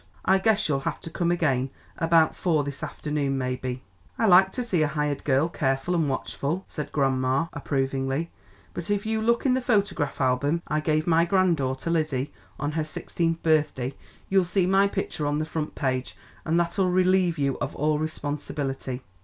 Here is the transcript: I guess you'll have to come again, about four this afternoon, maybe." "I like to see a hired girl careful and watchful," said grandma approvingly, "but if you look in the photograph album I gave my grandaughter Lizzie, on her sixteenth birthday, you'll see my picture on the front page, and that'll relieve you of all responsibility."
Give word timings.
I 0.25 0.39
guess 0.39 0.67
you'll 0.67 0.79
have 0.79 0.99
to 1.01 1.11
come 1.11 1.29
again, 1.29 1.69
about 1.99 2.35
four 2.35 2.63
this 2.63 2.81
afternoon, 2.81 3.37
maybe." 3.37 3.83
"I 4.17 4.25
like 4.25 4.51
to 4.53 4.63
see 4.63 4.81
a 4.81 4.87
hired 4.87 5.23
girl 5.23 5.47
careful 5.47 5.93
and 5.93 6.09
watchful," 6.09 6.65
said 6.67 6.91
grandma 6.91 7.49
approvingly, 7.53 8.31
"but 8.73 8.89
if 8.89 9.05
you 9.05 9.21
look 9.21 9.45
in 9.45 9.53
the 9.53 9.61
photograph 9.61 10.19
album 10.19 10.63
I 10.67 10.79
gave 10.79 11.05
my 11.05 11.25
grandaughter 11.25 11.91
Lizzie, 11.91 12.33
on 12.59 12.71
her 12.71 12.83
sixteenth 12.83 13.43
birthday, 13.43 13.93
you'll 14.27 14.43
see 14.43 14.65
my 14.65 14.87
picture 14.87 15.27
on 15.27 15.37
the 15.37 15.45
front 15.45 15.75
page, 15.75 16.17
and 16.45 16.59
that'll 16.59 16.89
relieve 16.89 17.37
you 17.37 17.59
of 17.59 17.75
all 17.75 17.99
responsibility." 17.99 19.03